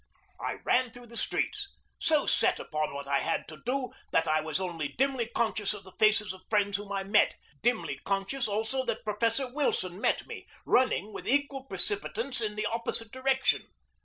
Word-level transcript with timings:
I 0.39 0.53
ran 0.65 0.89
through 0.89 1.05
the 1.05 1.15
streets, 1.15 1.69
so 1.99 2.25
set 2.25 2.59
upon 2.59 2.91
what 2.91 3.07
I 3.07 3.19
had 3.19 3.47
to 3.49 3.61
do 3.67 3.91
that 4.11 4.27
I 4.27 4.41
was 4.41 4.59
only 4.59 4.87
dimly 4.87 5.27
conscious 5.27 5.75
of 5.75 5.83
the 5.83 5.91
faces 5.91 6.33
of 6.33 6.41
friends 6.49 6.77
whom 6.77 6.91
I 6.91 7.03
met 7.03 7.35
dimly 7.61 7.99
conscious 8.03 8.47
also 8.47 8.83
that 8.85 9.05
Professor 9.05 9.53
Wilson 9.53 10.01
met 10.01 10.25
me, 10.25 10.47
running 10.65 11.13
with 11.13 11.27
equal 11.27 11.65
precipitance 11.67 12.41
in 12.41 12.55
the 12.55 12.65
opposite 12.65 13.11
direction. 13.11 13.67